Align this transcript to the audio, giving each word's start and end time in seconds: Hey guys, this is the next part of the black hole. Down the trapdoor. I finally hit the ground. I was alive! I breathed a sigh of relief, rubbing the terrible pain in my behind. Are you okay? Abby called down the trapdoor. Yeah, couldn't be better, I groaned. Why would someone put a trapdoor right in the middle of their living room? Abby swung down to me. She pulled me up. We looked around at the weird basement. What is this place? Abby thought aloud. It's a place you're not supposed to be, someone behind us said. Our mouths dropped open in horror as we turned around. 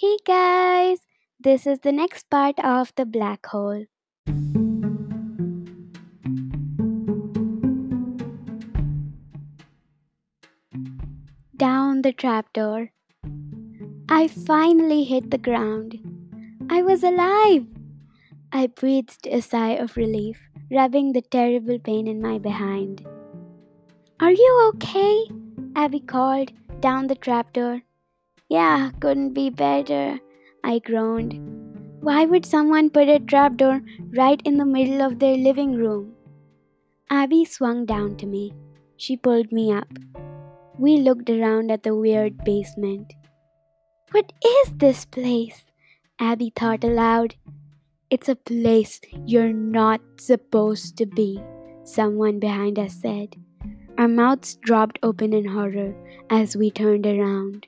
Hey 0.00 0.16
guys, 0.24 1.00
this 1.38 1.66
is 1.66 1.80
the 1.80 1.92
next 1.92 2.30
part 2.30 2.58
of 2.64 2.90
the 2.96 3.04
black 3.04 3.44
hole. 3.44 3.84
Down 11.54 12.00
the 12.00 12.14
trapdoor. 12.14 12.92
I 14.08 14.28
finally 14.28 15.04
hit 15.04 15.30
the 15.30 15.36
ground. 15.36 15.98
I 16.70 16.80
was 16.80 17.04
alive! 17.04 17.66
I 18.52 18.68
breathed 18.68 19.26
a 19.26 19.42
sigh 19.42 19.72
of 19.72 19.98
relief, 19.98 20.40
rubbing 20.70 21.12
the 21.12 21.20
terrible 21.20 21.78
pain 21.78 22.06
in 22.06 22.22
my 22.22 22.38
behind. 22.38 23.06
Are 24.18 24.32
you 24.32 24.72
okay? 24.72 25.26
Abby 25.76 26.00
called 26.00 26.52
down 26.80 27.08
the 27.08 27.16
trapdoor. 27.16 27.82
Yeah, 28.50 28.90
couldn't 28.98 29.32
be 29.32 29.48
better, 29.48 30.18
I 30.64 30.80
groaned. 30.80 31.34
Why 32.00 32.24
would 32.24 32.44
someone 32.44 32.90
put 32.90 33.08
a 33.08 33.20
trapdoor 33.20 33.80
right 34.16 34.42
in 34.44 34.56
the 34.56 34.64
middle 34.64 35.02
of 35.02 35.20
their 35.20 35.36
living 35.36 35.76
room? 35.76 36.14
Abby 37.10 37.44
swung 37.44 37.86
down 37.86 38.16
to 38.16 38.26
me. 38.26 38.52
She 38.96 39.16
pulled 39.16 39.52
me 39.52 39.72
up. 39.72 39.86
We 40.78 40.96
looked 40.96 41.30
around 41.30 41.70
at 41.70 41.84
the 41.84 41.94
weird 41.94 42.42
basement. 42.42 43.12
What 44.10 44.32
is 44.44 44.72
this 44.78 45.04
place? 45.04 45.62
Abby 46.18 46.52
thought 46.56 46.82
aloud. 46.82 47.36
It's 48.10 48.28
a 48.28 48.34
place 48.34 49.00
you're 49.24 49.52
not 49.52 50.00
supposed 50.18 50.96
to 50.96 51.06
be, 51.06 51.40
someone 51.84 52.40
behind 52.40 52.80
us 52.80 52.94
said. 53.00 53.36
Our 54.00 54.08
mouths 54.08 54.54
dropped 54.62 54.98
open 55.02 55.34
in 55.34 55.44
horror 55.44 55.92
as 56.30 56.56
we 56.56 56.70
turned 56.70 57.04
around. 57.04 57.66